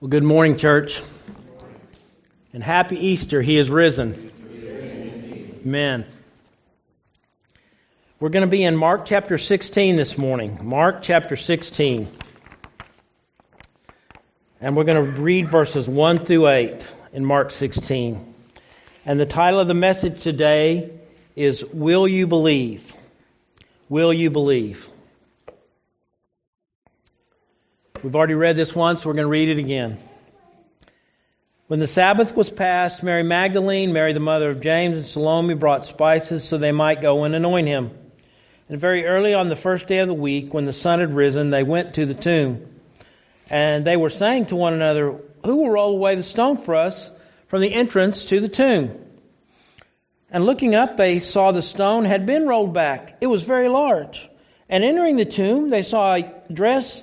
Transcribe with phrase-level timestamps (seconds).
[0.00, 1.02] Well, good morning, church.
[2.52, 3.42] And happy Easter.
[3.42, 4.30] He is risen.
[5.66, 6.06] Amen.
[8.20, 10.60] We're going to be in Mark chapter 16 this morning.
[10.62, 12.06] Mark chapter 16.
[14.60, 18.34] And we're going to read verses 1 through 8 in Mark 16.
[19.04, 20.92] And the title of the message today
[21.34, 22.94] is Will You Believe?
[23.88, 24.88] Will You Believe?
[28.04, 29.98] We've already read this once, we're going to read it again.
[31.66, 35.84] When the Sabbath was past, Mary Magdalene, Mary the mother of James, and Salome brought
[35.84, 37.90] spices so they might go and anoint him.
[38.68, 41.50] And very early on the first day of the week, when the sun had risen,
[41.50, 42.66] they went to the tomb.
[43.50, 47.10] And they were saying to one another, Who will roll away the stone for us
[47.48, 48.96] from the entrance to the tomb?
[50.30, 53.18] And looking up, they saw the stone had been rolled back.
[53.20, 54.28] It was very large.
[54.68, 57.02] And entering the tomb, they saw a dress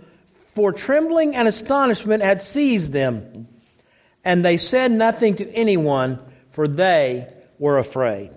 [0.53, 3.47] for trembling and astonishment had seized them.
[4.23, 6.19] And they said nothing to anyone,
[6.51, 8.31] for they were afraid.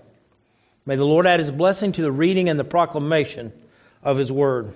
[0.86, 3.52] May the Lord add his blessing to the reading and the proclamation
[4.02, 4.72] of his word.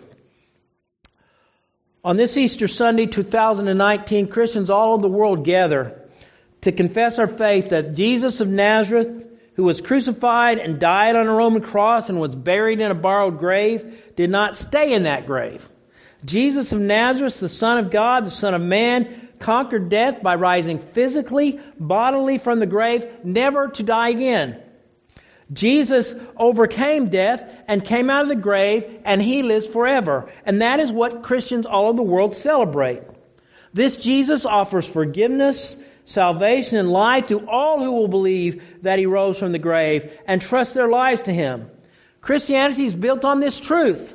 [2.05, 6.03] On this Easter Sunday 2019, Christians all over the world gather
[6.63, 9.29] to confess our faith that Jesus of Nazareth
[9.59, 13.41] who was crucified and died on a Roman cross and was buried in a borrowed
[13.41, 15.69] grave, did not stay in that grave.
[16.25, 20.81] Jesus of Nazareth, the Son of God, the Son of Man, conquered death by rising
[20.81, 24.61] physically, bodily from the grave, never to die again.
[25.53, 30.31] Jesus overcame death and came out of the grave, and he lives forever.
[30.45, 33.03] And that is what Christians all over the world celebrate.
[33.73, 35.77] This Jesus offers forgiveness
[36.09, 40.41] salvation and life to all who will believe that he rose from the grave and
[40.41, 41.71] trust their lives to him.
[42.23, 44.15] Christianity is built on this truth.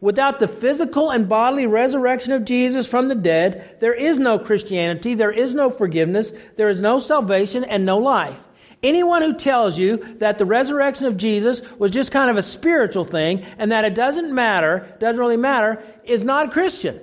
[0.00, 5.14] Without the physical and bodily resurrection of Jesus from the dead, there is no Christianity,
[5.14, 8.40] there is no forgiveness, there is no salvation, and no life.
[8.82, 13.04] Anyone who tells you that the resurrection of Jesus was just kind of a spiritual
[13.04, 16.98] thing and that it doesn't matter, doesn't really matter, is not a Christian.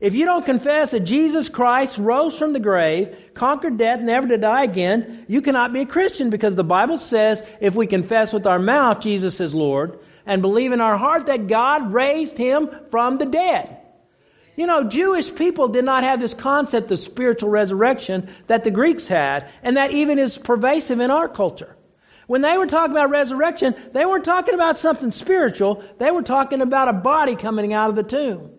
[0.00, 4.38] If you don't confess that Jesus Christ rose from the grave, conquered death, never to
[4.38, 8.46] die again, you cannot be a Christian because the Bible says if we confess with
[8.46, 13.18] our mouth Jesus is Lord and believe in our heart that God raised him from
[13.18, 13.78] the dead.
[14.56, 19.06] You know, Jewish people did not have this concept of spiritual resurrection that the Greeks
[19.08, 21.74] had, and that even is pervasive in our culture.
[22.26, 26.62] When they were talking about resurrection, they weren't talking about something spiritual, they were talking
[26.62, 28.50] about a body coming out of the tomb.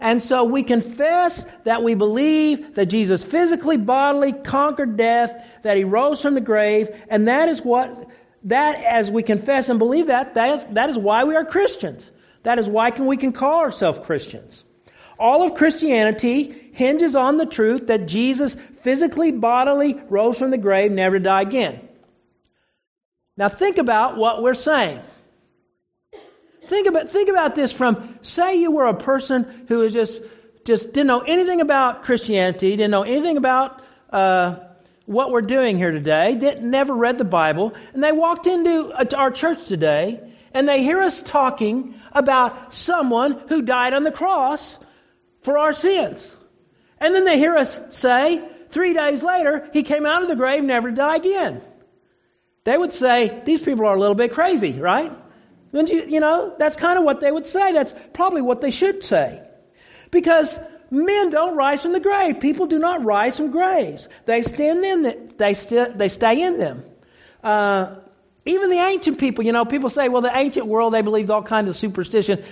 [0.00, 5.84] And so we confess that we believe that Jesus physically, bodily conquered death, that he
[5.84, 8.08] rose from the grave, and that is what,
[8.44, 12.10] that as we confess and believe that, that is, that is why we are Christians.
[12.42, 14.62] That is why can we can call ourselves Christians.
[15.18, 20.92] All of Christianity hinges on the truth that Jesus physically, bodily rose from the grave,
[20.92, 21.88] never to die again.
[23.36, 25.00] Now think about what we're saying.
[26.64, 30.20] Think about, think about this from, say you were a person who was just,
[30.64, 34.56] just didn't know anything about Christianity, didn't know anything about uh,
[35.06, 39.30] what we're doing here today, didn't, never read the Bible, and they walked into our
[39.30, 40.20] church today,
[40.52, 44.78] and they hear us talking about someone who died on the cross
[45.42, 46.34] for our sins.
[46.98, 50.64] And then they hear us say, three days later, he came out of the grave
[50.64, 51.60] never to die again.
[52.64, 55.12] They would say, these people are a little bit crazy, right?
[55.72, 57.72] You, you know, that's kind of what they would say.
[57.72, 59.42] That's probably what they should say.
[60.10, 60.56] Because
[60.90, 62.40] men don't rise from the grave.
[62.40, 64.08] People do not rise from graves.
[64.26, 66.84] They stand in the, they, st- they stay in them.
[67.42, 67.96] Uh,
[68.46, 71.42] even the ancient people, you know, people say, well, the ancient world, they believed all
[71.42, 72.42] kinds of superstition.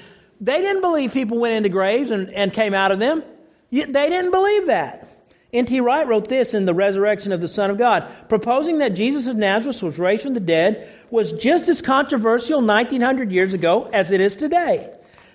[0.40, 3.22] They didn't believe people went into graves and, and came out of them.
[3.70, 5.08] They didn't believe that.
[5.52, 5.80] N.T.
[5.80, 9.36] Wright wrote this in The Resurrection of the Son of God, proposing that Jesus of
[9.36, 14.22] Nazareth was raised from the dead was just as controversial 1900 years ago as it
[14.22, 14.90] is today.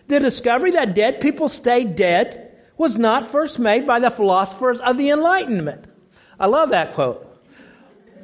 [0.08, 2.47] The discovery that dead people stay dead
[2.78, 5.86] was not first made by the philosophers of the Enlightenment.
[6.40, 7.24] I love that quote.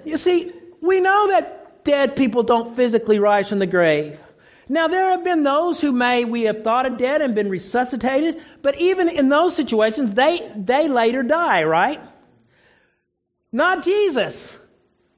[0.06, 0.52] You see,
[0.82, 4.20] we know that dead people don't physically rise from the grave.
[4.70, 8.42] Now there have been those who may we have thought of dead and been resuscitated,
[8.62, 12.00] but even in those situations, they, they later die, right?
[13.52, 14.58] Not Jesus.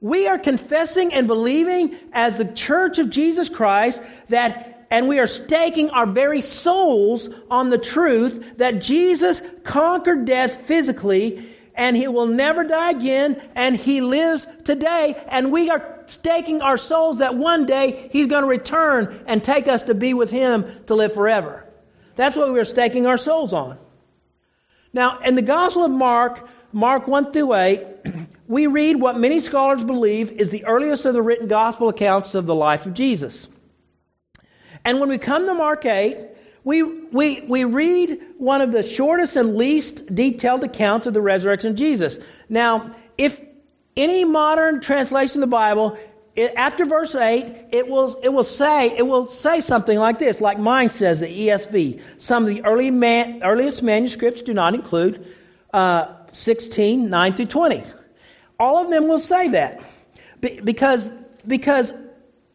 [0.00, 5.26] We are confessing and believing as the church of Jesus Christ that and we are
[5.26, 12.26] staking our very souls on the truth that Jesus conquered death physically and he will
[12.26, 17.66] never die again and he lives today and we are staking our souls that one
[17.66, 21.64] day he's going to return and take us to be with him to live forever.
[22.14, 23.78] That's what we are staking our souls on.
[24.92, 27.86] Now, in the Gospel of Mark, Mark 1 through 8,
[28.48, 32.46] we read what many scholars believe is the earliest of the written gospel accounts of
[32.46, 33.48] the life of Jesus.
[34.86, 36.16] And when we come to Mark 8,
[36.62, 41.70] we, we, we read one of the shortest and least detailed accounts of the resurrection
[41.70, 42.16] of Jesus.
[42.48, 43.40] Now, if
[43.96, 45.98] any modern translation of the Bible,
[46.36, 50.40] it, after verse 8, it will, it will say, it will say something like this,
[50.40, 52.00] like mine says, the ESV.
[52.18, 55.34] Some of the early man, earliest manuscripts do not include
[55.74, 57.82] uh, 16, 9 through 20.
[58.60, 59.80] All of them will say that.
[60.40, 61.10] Be, because,
[61.44, 61.92] because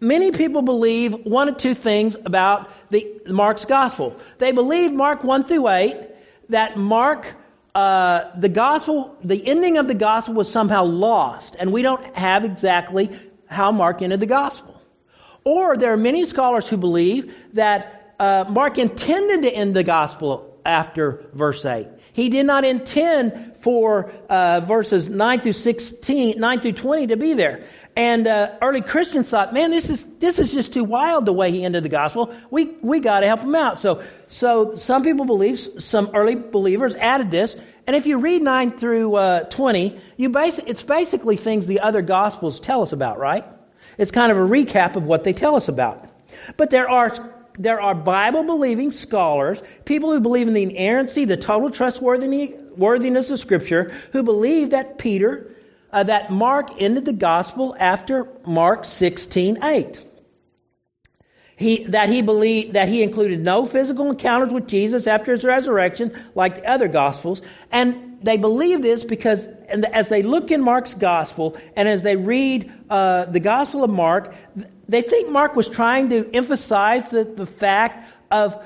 [0.01, 4.19] many people believe one or two things about the Mark's gospel.
[4.39, 6.07] They believe Mark 1 through 8,
[6.49, 7.35] that Mark
[7.73, 12.43] uh, the gospel, the ending of the gospel was somehow lost, and we don't have
[12.43, 13.17] exactly
[13.47, 14.81] how Mark ended the gospel.
[15.45, 20.59] Or there are many scholars who believe that uh, Mark intended to end the gospel
[20.65, 21.87] after verse 8.
[22.13, 27.33] He did not intend for uh, verses 9 through 16, 9 through 20 to be
[27.33, 27.63] there.
[27.95, 31.51] And uh, early Christians thought, man, this is this is just too wild the way
[31.51, 32.33] he ended the gospel.
[32.49, 33.79] We we got to help him out.
[33.79, 37.55] So so some people believe, some early believers added this.
[37.87, 42.01] And if you read nine through uh, twenty, you basi- it's basically things the other
[42.01, 43.45] gospels tell us about, right?
[43.97, 46.07] It's kind of a recap of what they tell us about.
[46.55, 47.13] But there are
[47.63, 53.39] there are Bible believing scholars, people who believe in the inerrancy, the total trustworthiness of
[53.39, 55.55] Scripture, who believe that Peter
[55.91, 60.03] uh, that Mark ended the gospel after Mark 16:8.
[61.57, 66.11] He, that he believed that he included no physical encounters with Jesus after his resurrection,
[66.33, 69.47] like the other gospels, and they believe this because
[69.93, 74.35] as they look in Mark's gospel and as they read uh, the gospel of Mark,
[74.87, 78.61] they think Mark was trying to emphasize the, the fact of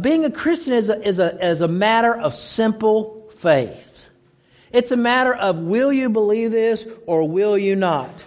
[0.00, 3.88] being a Christian is a, is, a, is a matter of simple faith.
[4.72, 8.24] It's a matter of will you believe this or will you not?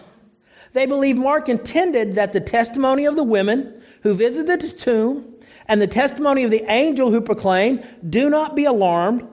[0.73, 5.35] They believe Mark intended that the testimony of the women who visited the tomb
[5.67, 9.27] and the testimony of the angel who proclaimed, Do not be alarmed.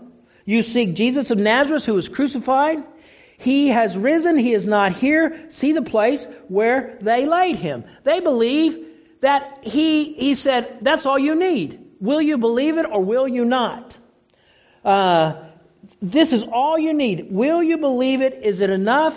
[0.44, 2.82] You seek Jesus of Nazareth who was crucified.
[3.38, 4.38] He has risen.
[4.38, 5.50] He is not here.
[5.50, 7.84] See the place where they laid him.
[8.04, 8.86] They believe
[9.20, 11.78] that he, he said, That's all you need.
[12.00, 13.96] Will you believe it or will you not?
[14.84, 15.44] Uh,
[16.00, 17.28] this is all you need.
[17.30, 18.44] Will you believe it?
[18.44, 19.16] Is it enough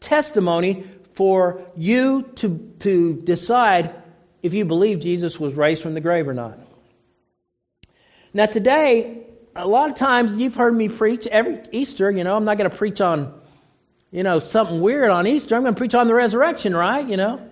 [0.00, 3.94] testimony for you to, to decide
[4.42, 6.58] if you believe Jesus was raised from the grave or not?
[8.32, 9.23] Now, today,
[9.56, 12.10] a lot of times you've heard me preach every Easter.
[12.10, 13.40] You know, I'm not going to preach on,
[14.10, 15.54] you know, something weird on Easter.
[15.54, 17.06] I'm going to preach on the resurrection, right?
[17.06, 17.48] You know,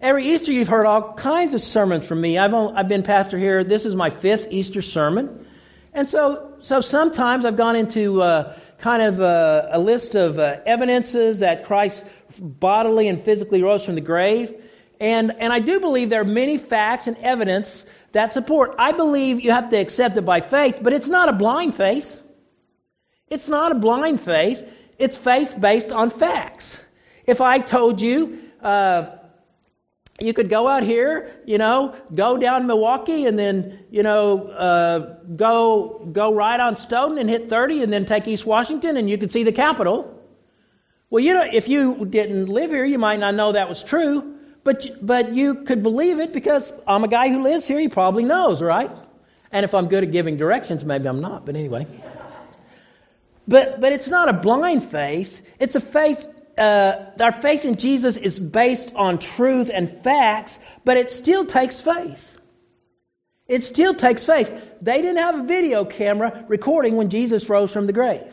[0.00, 2.38] every Easter you've heard all kinds of sermons from me.
[2.38, 3.64] I've, only, I've been pastor here.
[3.64, 5.46] This is my fifth Easter sermon.
[5.92, 10.60] And so, so sometimes I've gone into uh, kind of a, a list of uh,
[10.64, 12.04] evidences that Christ
[12.38, 14.54] bodily and physically rose from the grave.
[15.00, 18.74] And, and I do believe there are many facts and evidence that support.
[18.78, 22.20] I believe you have to accept it by faith, but it's not a blind faith.
[23.28, 24.62] It's not a blind faith.
[24.98, 26.78] It's faith based on facts.
[27.26, 29.06] If I told you, uh,
[30.20, 34.98] you could go out here, you know, go down Milwaukee and then, you know, uh,
[35.34, 39.18] go go right on Stoughton and hit 30 and then take East Washington and you
[39.18, 40.20] could see the Capitol.
[41.10, 44.31] Well, you know, if you didn't live here, you might not know that was true,
[44.64, 47.78] but but you could believe it because I'm a guy who lives here.
[47.78, 48.90] He probably knows, right?
[49.50, 51.44] And if I'm good at giving directions, maybe I'm not.
[51.44, 51.86] But anyway.
[53.46, 55.42] But but it's not a blind faith.
[55.58, 56.26] It's a faith
[56.56, 61.80] uh, our faith in Jesus is based on truth and facts, but it still takes
[61.80, 62.36] faith.
[63.48, 64.50] It still takes faith.
[64.80, 68.32] They didn't have a video camera recording when Jesus rose from the grave.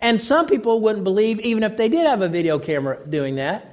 [0.00, 3.71] And some people wouldn't believe even if they did have a video camera doing that.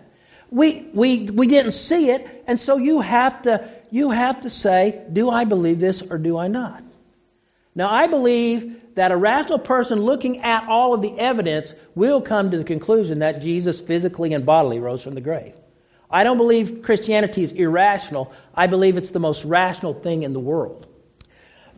[0.52, 5.04] We, we, we didn't see it, and so you have to, you have to say,
[5.12, 6.84] do I believe this or do I not?
[7.76, 12.52] Now, I believe that a rational person looking at all of the evidence will come
[12.52, 15.54] to the conclusion that Jesus physically and bodily rose from the grave.
[16.12, 18.34] I don't believe Christianity is irrational.
[18.56, 20.88] I believe it's the most rational thing in the world.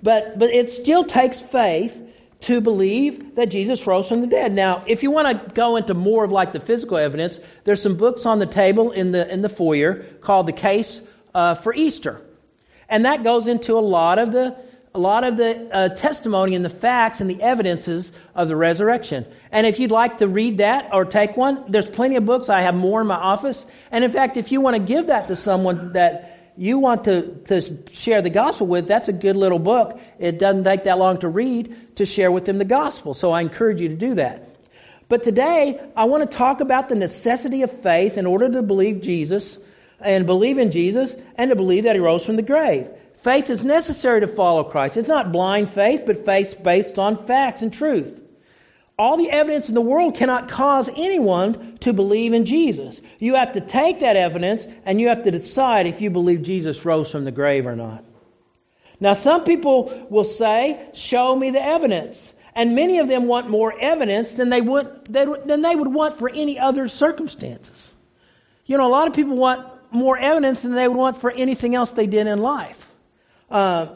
[0.01, 1.96] But, but it still takes faith
[2.41, 4.53] to believe that Jesus rose from the dead.
[4.53, 7.98] Now, if you want to go into more of like the physical evidence, there's some
[7.98, 11.00] books on the table in the in the foyer called "The Case
[11.36, 12.21] uh, for Easter,"
[12.89, 14.55] and that goes into a lot of the
[14.93, 19.25] a lot of the uh, testimony and the facts and the evidences of the resurrection.
[19.51, 22.50] And if you'd like to read that or take one, there's plenty of books.
[22.50, 23.65] I have more in my office.
[23.89, 27.36] And in fact, if you want to give that to someone that you want to,
[27.46, 30.00] to share the gospel with, that's a good little book.
[30.20, 33.13] It doesn't take that long to read to share with them the gospel.
[33.13, 34.48] So I encourage you to do that.
[35.08, 39.01] But today, I want to talk about the necessity of faith in order to believe
[39.01, 39.58] Jesus
[40.00, 42.88] and believe in Jesus and to believe that he rose from the grave.
[43.24, 44.98] Faith is necessary to follow Christ.
[44.98, 48.21] It's not blind faith, but faith based on facts and truth.
[49.01, 53.01] All the evidence in the world cannot cause anyone to believe in Jesus.
[53.17, 56.86] You have to take that evidence and you have to decide if you believe Jesus
[56.86, 58.03] rose from the grave or not.
[59.00, 62.31] Now, some people will say, Show me the evidence.
[62.53, 66.29] And many of them want more evidence than they would, than they would want for
[66.29, 67.91] any other circumstances.
[68.67, 71.74] You know, a lot of people want more evidence than they would want for anything
[71.74, 72.88] else they did in life.
[73.50, 73.96] Uh,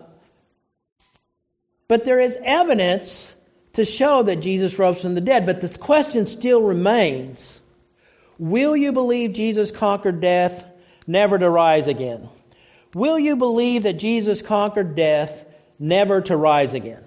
[1.87, 3.34] but there is evidence
[3.75, 5.45] to show that Jesus rose from the dead.
[5.45, 7.59] But the question still remains
[8.37, 10.67] Will you believe Jesus conquered death,
[11.07, 12.27] never to rise again?
[12.93, 15.45] Will you believe that Jesus conquered death,
[15.79, 17.03] never to rise again?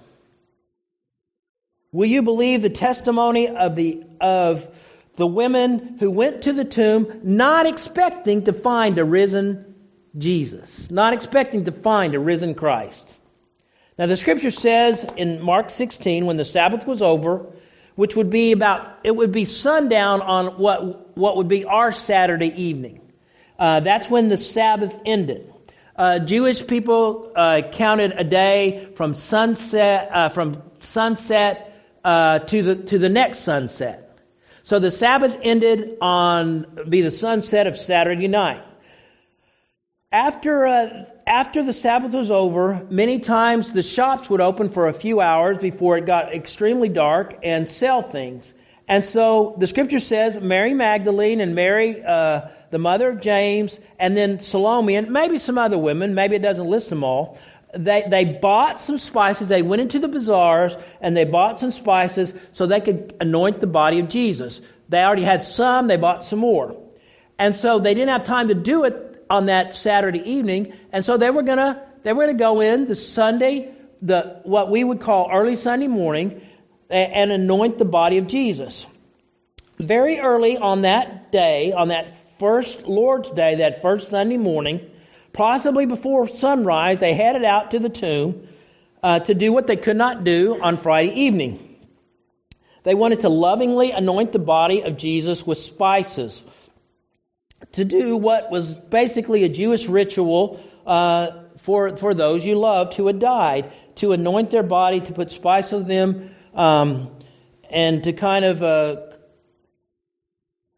[1.92, 4.66] Will you believe the testimony of the, of
[5.16, 9.74] the women who went to the tomb not expecting to find a risen
[10.16, 13.17] Jesus, not expecting to find a risen Christ?
[13.98, 17.46] Now, the scripture says in Mark 16, when the Sabbath was over,
[17.96, 22.62] which would be about, it would be sundown on what, what would be our Saturday
[22.62, 23.00] evening.
[23.58, 25.52] Uh, that's when the Sabbath ended.
[25.96, 31.74] Uh, Jewish people uh, counted a day from sunset, uh, from sunset
[32.04, 34.16] uh, to the to the next sunset.
[34.62, 38.62] So the Sabbath ended on be the sunset of Saturday night.
[40.12, 44.94] After uh, after the Sabbath was over, many times the shops would open for a
[44.94, 48.50] few hours before it got extremely dark and sell things.
[48.88, 54.16] And so the scripture says Mary Magdalene and Mary, uh, the mother of James, and
[54.16, 57.38] then Salome, and maybe some other women, maybe it doesn't list them all,
[57.74, 59.48] they, they bought some spices.
[59.48, 63.66] They went into the bazaars and they bought some spices so they could anoint the
[63.66, 64.62] body of Jesus.
[64.88, 66.74] They already had some, they bought some more.
[67.38, 71.16] And so they didn't have time to do it on that Saturday evening, and so
[71.16, 75.30] they were gonna they were gonna go in the Sunday, the what we would call
[75.32, 76.40] early Sunday morning,
[76.90, 78.86] and anoint the body of Jesus.
[79.78, 84.90] Very early on that day, on that first Lord's Day, that first Sunday morning,
[85.32, 88.48] possibly before sunrise, they headed out to the tomb
[89.02, 91.76] uh, to do what they could not do on Friday evening.
[92.84, 96.40] They wanted to lovingly anoint the body of Jesus with spices
[97.72, 103.06] to do what was basically a Jewish ritual uh, for, for those you loved who
[103.06, 107.10] had died, to anoint their body, to put spice on them, um,
[107.70, 108.96] and to kind of uh,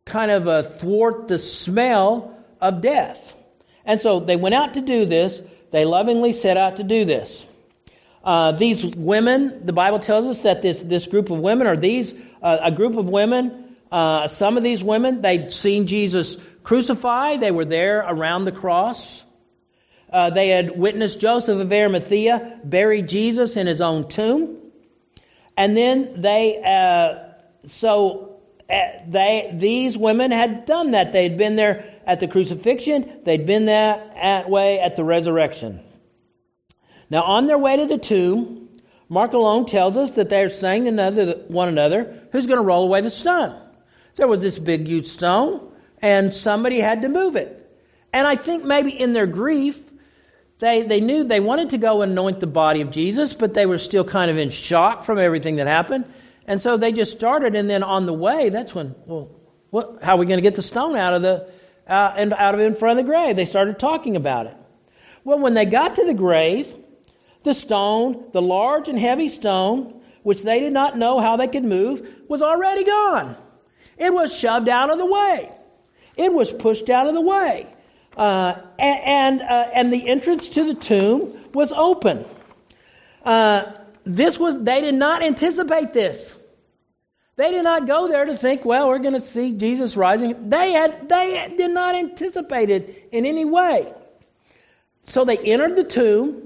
[0.06, 3.34] kind of uh, thwart the smell of death.
[3.84, 5.40] And so they went out to do this.
[5.70, 7.46] They lovingly set out to do this.
[8.22, 12.12] Uh, these women, the Bible tells us that this, this group of women, or these,
[12.42, 16.36] uh, a group of women, uh, some of these women, they'd seen Jesus
[16.70, 17.40] crucified.
[17.40, 19.24] They were there around the cross.
[20.12, 24.56] Uh, they had witnessed Joseph of Arimathea bury Jesus in his own tomb.
[25.56, 27.32] And then they, uh,
[27.66, 28.36] so
[28.70, 28.74] uh,
[29.08, 31.10] they, these women had done that.
[31.10, 33.18] They'd been there at the crucifixion.
[33.24, 35.80] They'd been there at way at the resurrection.
[37.10, 38.68] Now, on their way to the tomb,
[39.08, 43.00] Mark alone tells us that they're saying to one another, "Who's going to roll away
[43.00, 43.60] the stone?"
[44.14, 45.69] There was this big, huge stone
[46.02, 47.56] and somebody had to move it.
[48.12, 49.78] And I think maybe in their grief,
[50.58, 53.78] they, they knew they wanted to go anoint the body of Jesus, but they were
[53.78, 56.04] still kind of in shock from everything that happened.
[56.46, 59.30] And so they just started, and then on the way, that's when, well,
[59.70, 61.48] what, how are we going to get the stone out of the,
[61.86, 63.36] uh, and out of in front of the grave?
[63.36, 64.56] They started talking about it.
[65.22, 66.66] Well, when they got to the grave,
[67.44, 71.64] the stone, the large and heavy stone, which they did not know how they could
[71.64, 73.36] move, was already gone.
[73.96, 75.50] It was shoved out of the way.
[76.16, 77.66] It was pushed out of the way.
[78.16, 82.24] Uh, and, uh, and the entrance to the tomb was open.
[83.24, 83.72] Uh,
[84.04, 86.34] this was, they did not anticipate this.
[87.36, 90.50] They did not go there to think, well, we're going to see Jesus rising.
[90.50, 93.94] They had they did not anticipate it in any way.
[95.04, 96.42] So they entered the tomb,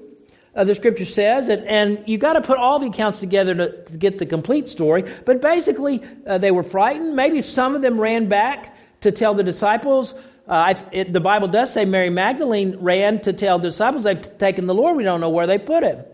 [0.54, 3.84] uh, the scripture says, and, and you got to put all the accounts together to,
[3.86, 5.12] to, get the complete story.
[5.24, 7.16] But basically, uh, they were frightened.
[7.16, 8.73] Maybe some of them ran back
[9.04, 10.14] to tell the disciples.
[10.46, 14.66] Uh, it, the Bible does say Mary Magdalene ran to tell the disciples they've taken
[14.66, 14.96] the Lord.
[14.96, 16.04] We don't know where they put him.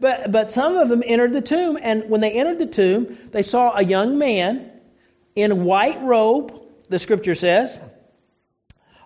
[0.00, 3.42] But, but some of them entered the tomb, and when they entered the tomb, they
[3.42, 4.70] saw a young man
[5.34, 6.52] in white robe,
[6.88, 7.78] the scripture says,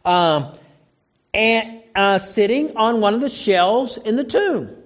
[0.05, 0.57] um,
[1.33, 4.77] and uh, sitting on one of the shelves in the tomb.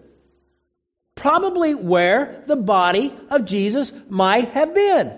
[1.14, 5.12] Probably where the body of Jesus might have been.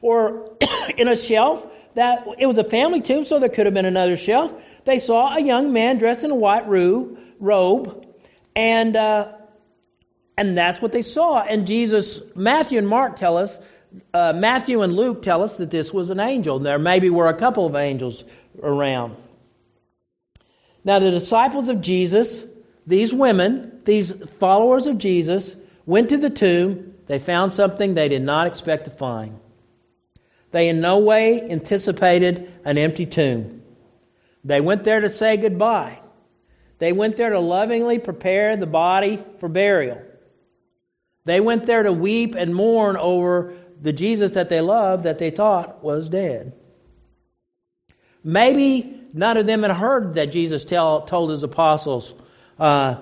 [0.00, 0.56] Or
[0.96, 1.64] in a shelf
[1.94, 4.52] that it was a family tomb, so there could have been another shelf.
[4.84, 8.06] They saw a young man dressed in a white robe,
[8.54, 9.32] and uh,
[10.36, 11.42] and that's what they saw.
[11.42, 13.56] And Jesus, Matthew and Mark tell us,
[14.12, 16.56] uh, Matthew and Luke tell us that this was an angel.
[16.56, 18.24] And There maybe were a couple of angels
[18.60, 19.16] around.
[20.84, 22.42] Now, the disciples of Jesus,
[22.86, 25.54] these women, these followers of Jesus,
[25.86, 26.94] went to the tomb.
[27.06, 29.38] They found something they did not expect to find.
[30.54, 33.62] They in no way anticipated an empty tomb.
[34.44, 35.98] They went there to say goodbye.
[36.78, 40.00] They went there to lovingly prepare the body for burial.
[41.24, 45.30] They went there to weep and mourn over the Jesus that they loved that they
[45.30, 46.52] thought was dead.
[48.22, 52.14] Maybe none of them had heard that Jesus tell, told his apostles,
[52.60, 52.98] uh,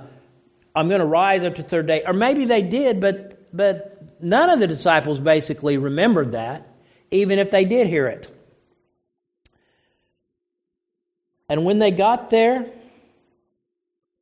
[0.75, 2.05] I'm going to rise up to third day.
[2.07, 6.72] Or maybe they did, but, but none of the disciples basically remembered that,
[7.13, 8.29] even if they did hear it.
[11.49, 12.71] And when they got there,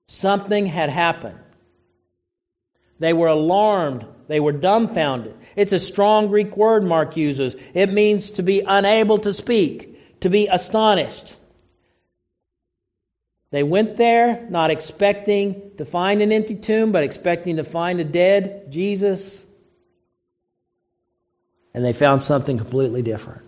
[0.09, 1.39] something had happened.
[2.99, 4.05] They were alarmed.
[4.29, 5.35] They were dumbfounded.
[5.57, 7.55] It's a strong Greek word Mark uses.
[7.73, 11.37] It means to be unable to speak, to be astonished.
[13.53, 18.05] They went there not expecting to find an empty tomb, but expecting to find a
[18.05, 19.41] dead Jesus.
[21.73, 23.43] And they found something completely different.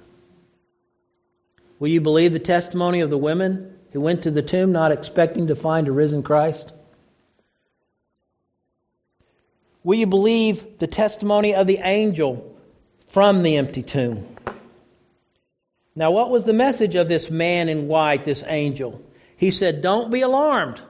[1.79, 5.49] Will you believe the testimony of the women who went to the tomb not expecting
[5.49, 6.73] to find a risen Christ?
[9.85, 12.57] Will you believe the testimony of the angel
[13.09, 14.37] from the empty tomb?
[15.95, 19.03] Now, what was the message of this man in white, this angel?
[19.37, 20.81] He said, Don't be alarmed.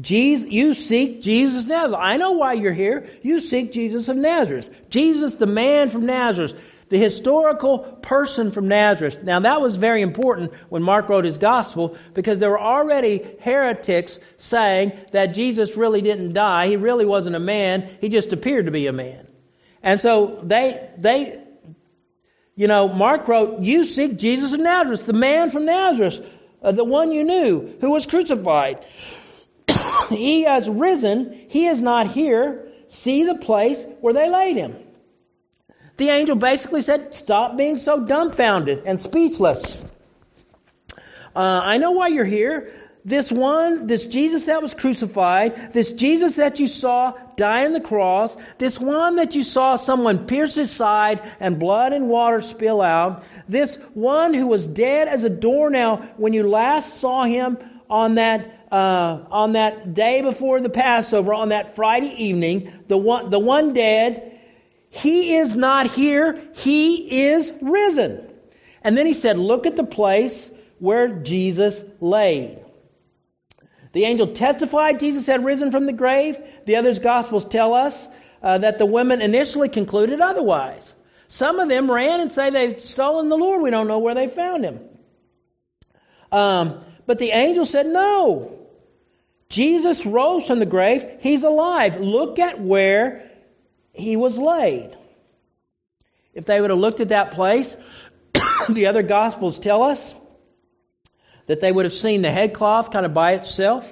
[0.00, 2.00] Jesus, you seek Jesus of Nazareth.
[2.00, 3.08] I know why you're here.
[3.22, 4.70] You seek Jesus of Nazareth.
[4.90, 6.54] Jesus, the man from Nazareth
[6.88, 9.22] the historical person from Nazareth.
[9.22, 14.18] Now, that was very important when Mark wrote his gospel because there were already heretics
[14.38, 16.68] saying that Jesus really didn't die.
[16.68, 17.96] He really wasn't a man.
[18.00, 19.26] He just appeared to be a man.
[19.82, 21.42] And so they, they,
[22.54, 26.24] you know, Mark wrote, You seek Jesus of Nazareth, the man from Nazareth,
[26.62, 28.84] uh, the one you knew, who was crucified.
[30.08, 31.46] he has risen.
[31.48, 32.68] He is not here.
[32.88, 34.76] See the place where they laid him.
[35.96, 39.76] The angel basically said, Stop being so dumbfounded and speechless.
[41.36, 42.72] Uh, I know why you're here.
[43.06, 47.80] This one, this Jesus that was crucified, this Jesus that you saw die on the
[47.80, 52.80] cross, this one that you saw someone pierce his side and blood and water spill
[52.80, 58.16] out, this one who was dead as a doornail when you last saw him on
[58.16, 63.38] that uh, on that day before the Passover, on that Friday evening, the one the
[63.38, 64.34] one dead
[64.94, 66.40] he is not here.
[66.54, 68.30] He is risen.
[68.82, 72.62] And then he said, Look at the place where Jesus lay.
[73.92, 76.38] The angel testified Jesus had risen from the grave.
[76.66, 78.08] The other Gospels tell us
[78.40, 80.92] uh, that the women initially concluded otherwise.
[81.26, 83.62] Some of them ran and say they've stolen the Lord.
[83.62, 84.80] We don't know where they found him.
[86.30, 88.58] Um, but the angel said, No.
[89.48, 91.04] Jesus rose from the grave.
[91.20, 92.00] He's alive.
[92.00, 93.30] Look at where
[93.92, 94.96] he was laid.
[96.32, 97.76] If they would have looked at that place,
[98.68, 100.14] the other Gospels tell us
[101.46, 103.88] that they would have seen the headcloth kind of by itself.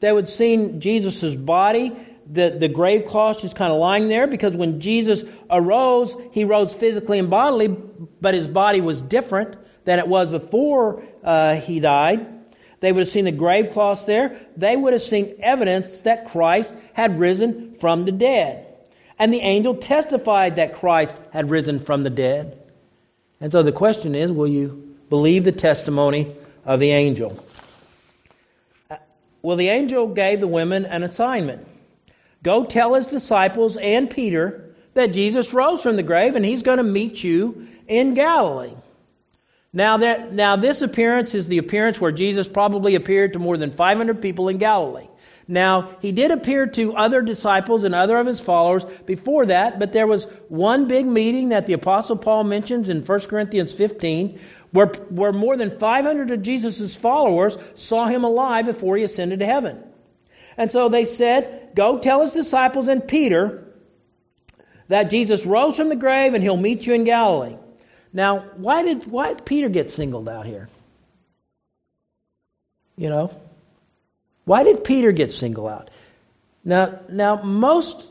[0.00, 1.96] They would have seen Jesus' body,
[2.30, 6.74] the, the grave cloth just kind of lying there, because when Jesus arose, he rose
[6.74, 12.35] physically and bodily, but his body was different than it was before uh, he died.
[12.80, 14.40] They would have seen the grave cloths there.
[14.56, 18.66] They would have seen evidence that Christ had risen from the dead.
[19.18, 22.58] And the angel testified that Christ had risen from the dead.
[23.40, 26.26] And so the question is will you believe the testimony
[26.64, 27.42] of the angel?
[28.90, 28.96] Uh,
[29.42, 31.66] well, the angel gave the women an assignment
[32.42, 36.78] go tell his disciples and Peter that Jesus rose from the grave and he's going
[36.78, 38.72] to meet you in Galilee.
[39.72, 43.72] Now that now this appearance is the appearance where Jesus probably appeared to more than
[43.72, 45.08] 500 people in Galilee.
[45.48, 49.92] Now, he did appear to other disciples and other of his followers before that, but
[49.92, 54.40] there was one big meeting that the apostle Paul mentions in 1 Corinthians 15
[54.72, 59.46] where, where more than 500 of Jesus' followers saw him alive before he ascended to
[59.46, 59.82] heaven.
[60.56, 63.72] And so they said, Go tell his disciples and Peter
[64.88, 67.56] that Jesus rose from the grave and he'll meet you in Galilee.
[68.16, 70.70] Now, why did why did Peter get singled out here?
[72.96, 73.38] You know?
[74.46, 75.90] Why did Peter get singled out?
[76.64, 78.10] Now, now most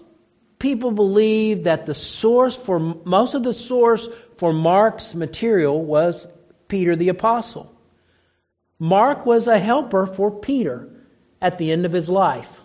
[0.59, 6.27] people believe that the source for most of the source for Mark's material was
[6.67, 7.73] Peter the apostle.
[8.77, 10.87] Mark was a helper for Peter
[11.41, 12.61] at the end of his life.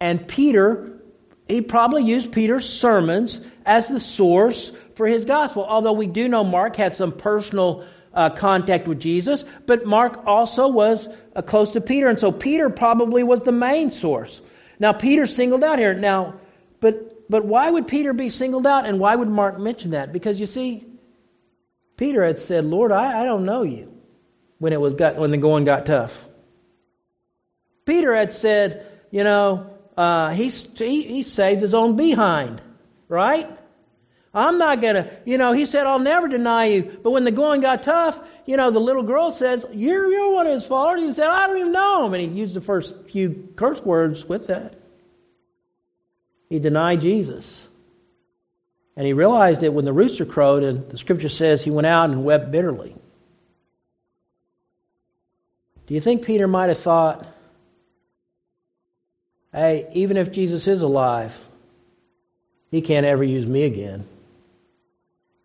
[0.00, 1.00] And Peter,
[1.46, 5.64] he probably used Peter's sermons as the source for his gospel.
[5.64, 10.68] Although we do know Mark had some personal uh, contact with Jesus, but Mark also
[10.68, 14.40] was uh, close to Peter, and so Peter probably was the main source.
[14.78, 15.94] Now Peter singled out here.
[15.94, 16.34] Now,
[16.80, 20.12] but but why would Peter be singled out, and why would Mark mention that?
[20.12, 20.84] Because you see,
[21.96, 23.92] Peter had said, "Lord, I, I don't know you,"
[24.58, 26.26] when it was got when the going got tough.
[27.84, 32.60] Peter had said, you know, uh, he, he, he saved his own behind,
[33.08, 33.48] right?
[34.38, 36.98] I'm not going to, you know, he said, I'll never deny you.
[37.02, 40.46] But when the going got tough, you know, the little girl says, You're, you're one
[40.46, 41.00] of his followers.
[41.00, 42.14] He said, I don't even know him.
[42.14, 44.74] And he used the first few curse words with that.
[46.48, 47.66] He denied Jesus.
[48.96, 52.10] And he realized it when the rooster crowed, and the scripture says he went out
[52.10, 52.96] and wept bitterly.
[55.86, 57.26] Do you think Peter might have thought,
[59.52, 61.38] hey, even if Jesus is alive,
[62.70, 64.06] he can't ever use me again?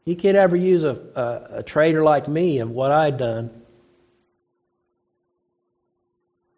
[0.06, 3.62] He can't ever use a, a, a traitor like me and what I'd done.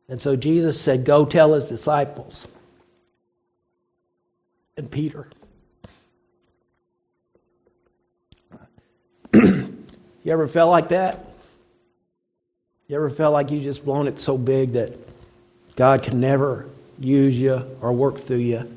[0.10, 2.45] And so Jesus said, Go tell his disciples.
[4.77, 5.27] And Peter.
[9.34, 9.84] you
[10.27, 11.25] ever felt like that?
[12.88, 14.93] You ever felt like you just blown it so big that
[15.75, 16.67] God can never
[16.99, 18.71] use you or work through you?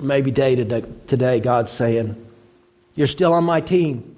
[0.00, 2.26] Maybe day to today, God's saying,
[2.94, 4.16] You're still on my team.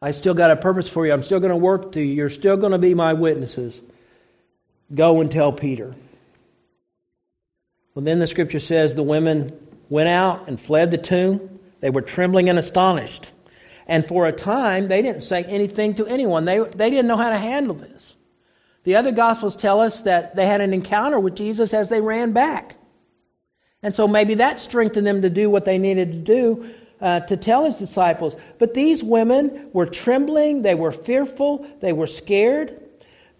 [0.00, 1.12] I still got a purpose for you.
[1.12, 2.14] I'm still going to work through you.
[2.14, 3.80] You're still going to be my witnesses.
[4.94, 5.94] Go and tell Peter.
[7.94, 11.58] Well, then the scripture says the women went out and fled the tomb.
[11.80, 13.30] They were trembling and astonished.
[13.88, 16.44] And for a time, they didn't say anything to anyone.
[16.44, 18.14] They, they didn't know how to handle this.
[18.84, 22.32] The other Gospels tell us that they had an encounter with Jesus as they ran
[22.32, 22.76] back.
[23.82, 27.36] And so maybe that strengthened them to do what they needed to do uh, to
[27.36, 28.34] tell his disciples.
[28.58, 32.82] But these women were trembling, they were fearful, they were scared.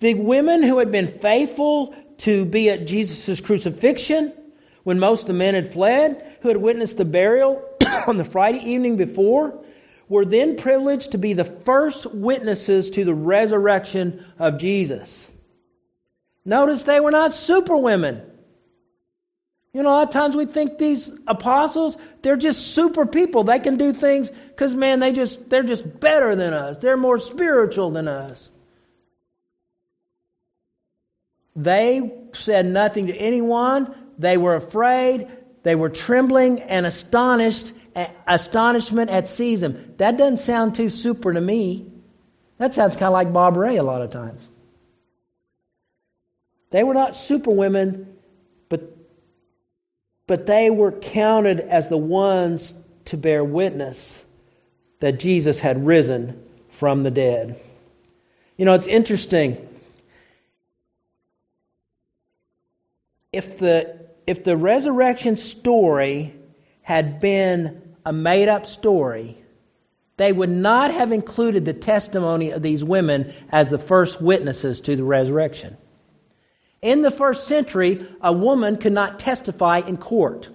[0.00, 4.32] The women who had been faithful to be at Jesus' crucifixion
[4.84, 7.64] when most of the men had fled, who had witnessed the burial
[8.06, 9.64] on the Friday evening before,
[10.08, 15.28] were then privileged to be the first witnesses to the resurrection of Jesus.
[16.44, 18.22] Notice they were not superwomen.
[19.72, 23.44] You know, a lot of times we think these apostles, they're just super people.
[23.44, 26.78] They can do things because, man, they just, they're just better than us.
[26.78, 28.48] They're more spiritual than us.
[31.54, 33.94] They said nothing to anyone.
[34.18, 35.28] They were afraid.
[35.64, 37.72] They were trembling and astonished.
[38.26, 39.94] Astonishment at seized them.
[39.96, 41.90] That doesn't sound too super to me.
[42.58, 44.46] That sounds kind of like Bob Ray a lot of times.
[46.70, 48.17] They were not super women
[50.28, 52.72] but they were counted as the ones
[53.06, 54.22] to bear witness
[55.00, 57.58] that Jesus had risen from the dead.
[58.58, 59.56] You know, it's interesting.
[63.32, 66.34] If the if the resurrection story
[66.82, 69.38] had been a made up story,
[70.18, 74.96] they would not have included the testimony of these women as the first witnesses to
[74.96, 75.78] the resurrection.
[76.80, 80.48] In the first century, a woman could not testify in court.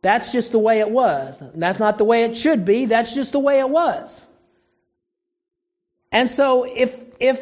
[0.00, 1.40] That's just the way it was.
[1.54, 2.86] That's not the way it should be.
[2.86, 4.20] That's just the way it was.
[6.10, 7.40] And so if if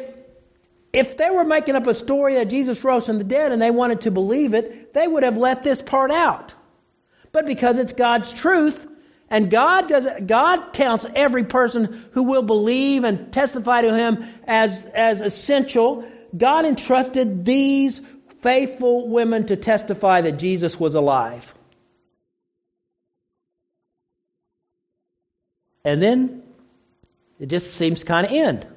[0.93, 3.71] if they were making up a story that Jesus rose from the dead and they
[3.71, 6.53] wanted to believe it, they would have let this part out.
[7.31, 8.87] But because it's God's truth,
[9.31, 14.85] and God does God counts every person who will believe and testify to him as,
[14.87, 16.05] as essential.
[16.37, 18.01] God entrusted these
[18.41, 21.51] faithful women to testify that Jesus was alive.
[25.85, 26.43] And then
[27.39, 28.67] it just seems kind of end.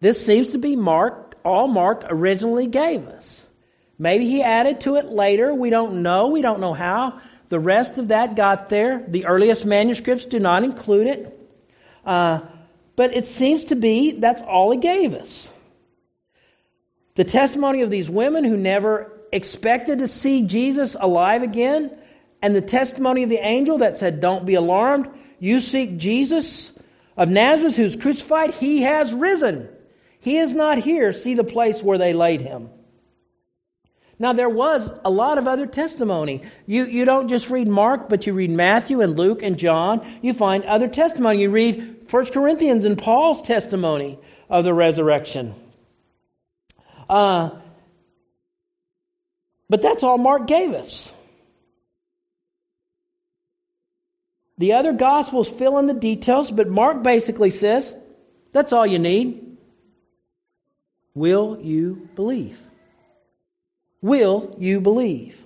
[0.00, 3.40] This seems to be Mark, all Mark originally gave us.
[3.96, 5.54] Maybe he added to it later.
[5.54, 6.28] We don't know.
[6.28, 7.20] We don't know how.
[7.50, 9.04] The rest of that got there.
[9.06, 11.50] The earliest manuscripts do not include it.
[12.06, 12.40] Uh,
[12.96, 15.50] but it seems to be that's all he gave us.
[17.16, 21.96] The testimony of these women who never expected to see Jesus alive again,
[22.40, 25.08] and the testimony of the angel that said, Don't be alarmed.
[25.38, 26.72] You seek Jesus
[27.16, 28.54] of Nazareth who's crucified.
[28.54, 29.68] He has risen.
[30.20, 31.12] He is not here.
[31.12, 32.70] See the place where they laid him.
[34.20, 36.42] Now, there was a lot of other testimony.
[36.66, 40.06] You, you don't just read Mark, but you read Matthew and Luke and John.
[40.20, 41.40] You find other testimony.
[41.40, 44.18] You read 1 Corinthians and Paul's testimony
[44.50, 45.54] of the resurrection.
[47.08, 47.50] Uh,
[49.70, 51.10] but that's all Mark gave us.
[54.58, 57.94] The other Gospels fill in the details, but Mark basically says
[58.52, 59.56] that's all you need.
[61.14, 62.60] Will you believe?
[64.02, 65.36] Will you believe?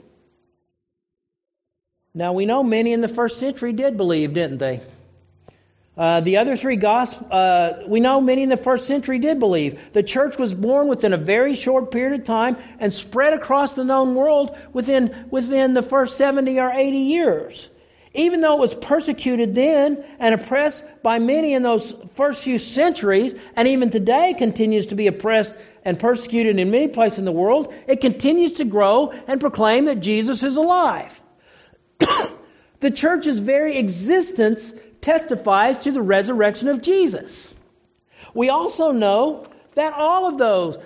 [2.14, 4.82] Now we know many in the first century did believe, didn't they?
[5.96, 9.78] Uh, the other three gospels, uh, we know many in the first century did believe.
[9.92, 13.84] The church was born within a very short period of time and spread across the
[13.84, 17.68] known world within, within the first 70 or 80 years.
[18.12, 23.34] Even though it was persecuted then and oppressed by many in those first few centuries,
[23.54, 27.72] and even today continues to be oppressed and persecuted in many places in the world,
[27.86, 31.20] it continues to grow and proclaim that Jesus is alive.
[32.80, 37.50] the church's very existence testifies to the resurrection of Jesus.
[38.32, 40.78] We also know that all of those,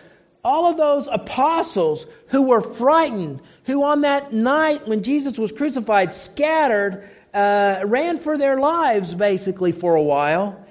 [0.44, 6.14] all of those apostles who were frightened, who on that night when Jesus was crucified
[6.14, 10.66] scattered, uh, ran for their lives basically for a while,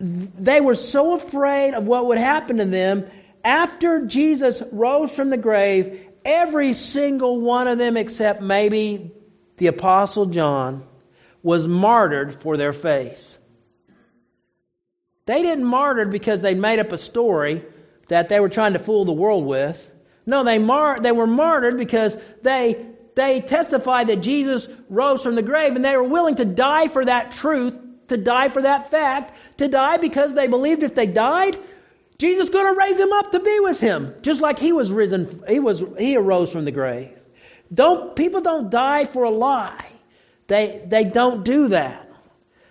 [0.00, 3.10] they were so afraid of what would happen to them
[3.42, 6.06] after Jesus rose from the grave.
[6.24, 9.12] Every single one of them, except maybe
[9.56, 10.86] the Apostle John,
[11.42, 13.24] was martyred for their faith.
[15.26, 17.64] They didn't martyr because they made up a story
[18.08, 19.90] that they were trying to fool the world with.
[20.26, 25.42] No, they, mar- they were martyred because they, they testified that Jesus rose from the
[25.42, 27.74] grave and they were willing to die for that truth
[28.08, 31.58] to die for that fact, to die because they believed if they died,
[32.18, 35.42] Jesus going to raise him up to be with him, just like he was risen.
[35.48, 37.16] He was he arose from the grave.
[37.72, 39.86] Don't people don't die for a lie.
[40.48, 42.10] They they don't do that.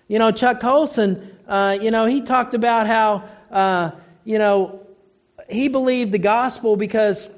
[0.10, 3.92] You know, Chuck Colson, uh, you know, he talked about how uh,
[4.26, 4.86] you know
[5.50, 7.30] he believed the gospel because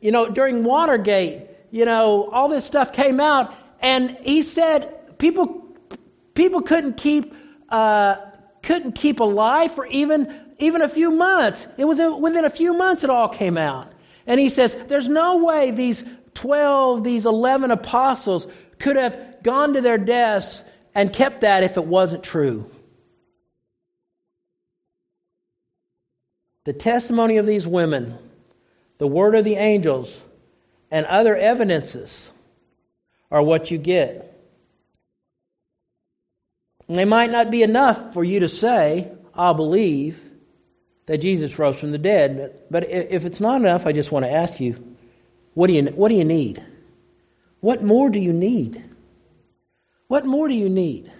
[0.00, 5.67] you know during Watergate, you know, all this stuff came out, and he said people
[6.38, 7.34] people couldn't keep
[7.68, 8.16] uh,
[8.62, 11.66] couldn't keep alive for even even a few months.
[11.76, 13.92] It was within a few months it all came out.
[14.26, 16.02] And he says, there's no way these
[16.34, 18.46] 12, these 11 apostles
[18.78, 20.62] could have gone to their deaths
[20.94, 22.70] and kept that if it wasn't true.
[26.64, 28.18] The testimony of these women,
[28.98, 30.14] the word of the angels,
[30.90, 32.30] and other evidences
[33.30, 34.27] are what you get.
[36.88, 40.22] It might not be enough for you to say, I'll believe
[41.06, 42.60] that Jesus rose from the dead.
[42.70, 44.96] But if it's not enough, I just want to ask you,
[45.54, 46.64] what do you, what do you need?
[47.60, 48.82] What more do you need?
[50.06, 51.12] What more do you need?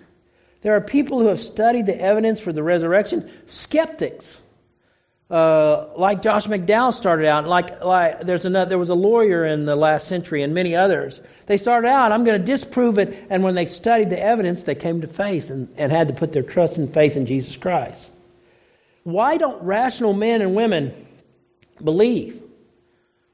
[0.63, 4.41] There are people who have studied the evidence for the resurrection, skeptics
[5.31, 9.67] uh, like Josh McDowell started out, like like there's another, there was a lawyer in
[9.67, 11.21] the last century and many others.
[11.47, 14.75] They started out, I'm going to disprove it, and when they studied the evidence, they
[14.75, 18.11] came to faith and, and had to put their trust and faith in Jesus Christ.
[19.05, 21.07] Why don't rational men and women
[21.83, 22.43] believe?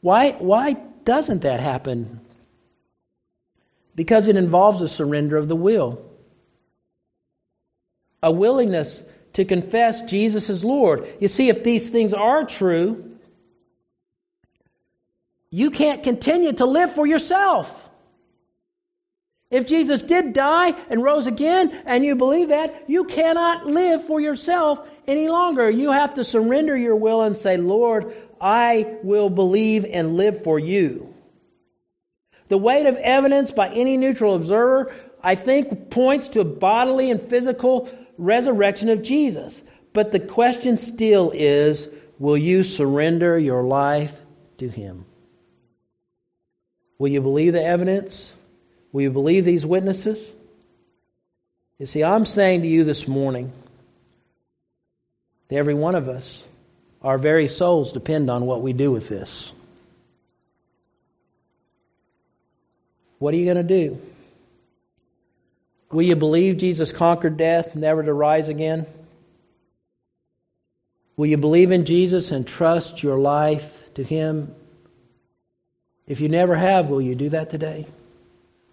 [0.01, 2.21] Why why doesn't that happen?
[3.95, 6.05] Because it involves a surrender of the will,
[8.21, 9.01] a willingness
[9.35, 11.09] to confess Jesus as Lord.
[11.21, 13.17] You see, if these things are true,
[15.51, 17.81] you can't continue to live for yourself.
[19.51, 24.21] If Jesus did die and rose again, and you believe that, you cannot live for
[24.21, 25.71] yourself any longer.
[25.71, 30.59] You have to surrender your will and say, Lord, I will believe and live for
[30.59, 31.15] you.
[32.49, 34.93] The weight of evidence by any neutral observer,
[35.23, 39.61] I think, points to bodily and physical resurrection of Jesus.
[39.93, 44.15] But the question still is Will you surrender your life
[44.59, 45.05] to Him?
[46.99, 48.33] Will you believe the evidence?
[48.93, 50.19] Will you believe these witnesses?
[51.79, 53.53] You see, I'm saying to you this morning,
[55.49, 56.45] to every one of us,
[57.03, 59.53] our very souls depend on what we do with this.
[63.19, 64.01] What are you going to do?
[65.95, 68.85] Will you believe Jesus conquered death, never to rise again?
[71.17, 74.53] Will you believe in Jesus and trust your life to Him?
[76.09, 77.87] If you never have, will you do that today?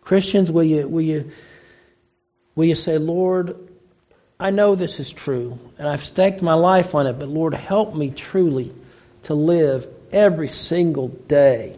[0.02, 1.32] Christians, will you, will you,
[2.56, 3.70] will you say, Lord,
[4.40, 7.94] I know this is true, and I've staked my life on it, but Lord, help
[7.94, 8.74] me truly
[9.26, 11.78] to live every single day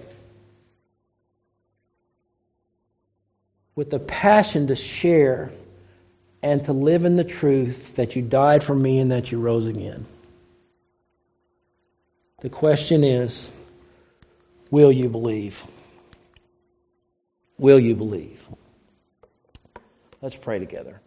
[3.76, 5.52] with the passion to share
[6.42, 9.68] and to live in the truth that you died for me and that you rose
[9.68, 10.06] again.
[12.42, 13.50] The question is
[14.70, 15.66] will you believe?
[17.58, 18.42] Will you believe?
[20.22, 21.00] Let's pray together.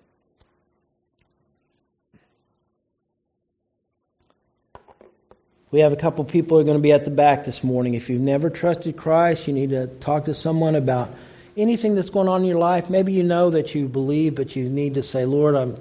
[5.71, 7.95] We have a couple people who are going to be at the back this morning.
[7.95, 11.13] If you've never trusted Christ, you need to talk to someone about
[11.57, 14.69] anything that's going on in your life, maybe you know that you believe, but you
[14.69, 15.77] need to say, Lord, I'm,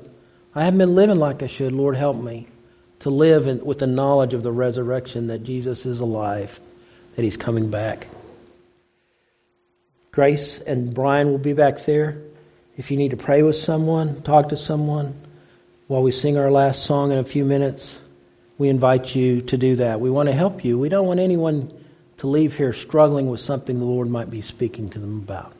[0.53, 1.73] I haven't been living like I should.
[1.73, 2.47] Lord, help me
[2.99, 6.59] to live in, with the knowledge of the resurrection that Jesus is alive,
[7.15, 8.07] that He's coming back.
[10.11, 12.21] Grace and Brian will be back there.
[12.77, 15.13] If you need to pray with someone, talk to someone
[15.87, 17.97] while we sing our last song in a few minutes,
[18.57, 19.99] we invite you to do that.
[19.99, 20.79] We want to help you.
[20.79, 21.71] We don't want anyone
[22.17, 25.53] to leave here struggling with something the Lord might be speaking to them about.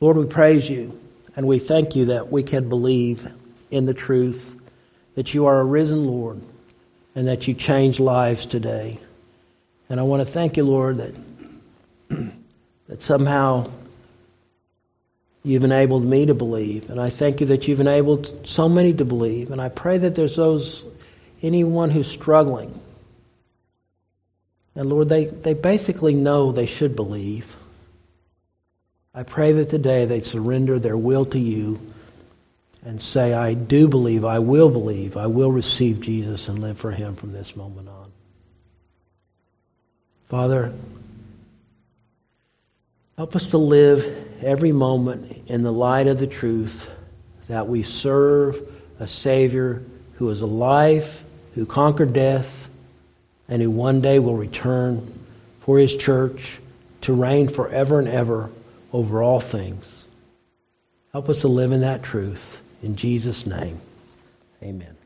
[0.00, 0.98] Lord, we praise you
[1.36, 3.26] and we thank you that we can believe
[3.70, 4.54] in the truth
[5.14, 6.40] that you are a risen Lord
[7.14, 8.98] and that you change lives today.
[9.88, 11.14] And I want to thank you, Lord, that
[12.88, 13.70] that somehow
[15.42, 16.90] you've enabled me to believe.
[16.90, 19.50] And I thank you that you've enabled so many to believe.
[19.50, 20.84] And I pray that there's those
[21.42, 22.78] anyone who's struggling.
[24.74, 27.56] And Lord, they, they basically know they should believe.
[29.18, 31.80] I pray that today they surrender their will to you
[32.84, 36.92] and say, I do believe, I will believe, I will receive Jesus and live for
[36.92, 38.12] him from this moment on.
[40.28, 40.72] Father,
[43.16, 46.88] help us to live every moment in the light of the truth
[47.48, 49.82] that we serve a Savior
[50.18, 51.24] who is alive,
[51.56, 52.68] who conquered death,
[53.48, 55.12] and who one day will return
[55.62, 56.60] for his church
[57.00, 58.50] to reign forever and ever
[58.92, 60.06] over all things.
[61.12, 62.60] Help us to live in that truth.
[62.82, 63.80] In Jesus' name,
[64.62, 64.97] amen.